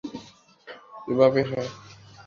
[1.07, 1.67] এভাবে, হ্যাঁ।